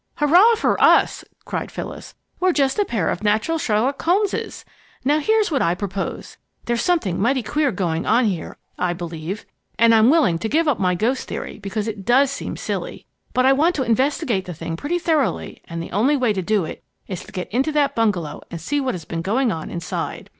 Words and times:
"Hurrah 0.15 0.55
for 0.55 0.81
us!" 0.83 1.23
cried 1.45 1.69
Phyllis. 1.69 2.15
"We're 2.39 2.53
just 2.53 2.79
a 2.79 2.85
pair 2.85 3.09
of 3.11 3.21
natural 3.23 3.59
Sherlock 3.59 4.01
Holmeses! 4.01 4.65
Now, 5.05 5.19
here's 5.19 5.51
what 5.51 5.61
I 5.61 5.75
propose. 5.75 6.37
There's 6.65 6.81
something 6.81 7.21
mighty 7.21 7.43
queer 7.43 7.71
going 7.71 8.07
on 8.07 8.25
here, 8.25 8.57
I 8.79 8.93
believe. 8.93 9.45
And 9.77 9.93
I'm 9.93 10.09
willing 10.09 10.39
to 10.39 10.49
give 10.49 10.67
up 10.67 10.79
my 10.79 10.95
ghost 10.95 11.27
theory, 11.27 11.59
because 11.59 11.87
it 11.87 12.03
does 12.03 12.31
seem 12.31 12.57
silly. 12.57 13.05
But 13.33 13.45
I 13.45 13.53
want 13.53 13.75
to 13.75 13.83
investigate 13.83 14.45
the 14.45 14.55
thing 14.55 14.75
pretty 14.75 14.97
thoroughly, 14.97 15.61
and 15.65 15.83
the 15.83 15.91
only 15.91 16.17
way 16.17 16.33
to 16.33 16.41
do 16.41 16.65
it 16.65 16.83
is 17.07 17.23
to 17.25 17.31
get 17.31 17.51
into 17.53 17.71
that 17.73 17.93
bungalow 17.93 18.41
and 18.49 18.59
see 18.59 18.81
what 18.81 18.95
has 18.95 19.05
been 19.05 19.21
going 19.21 19.51
on 19.51 19.69
inside." 19.69 20.29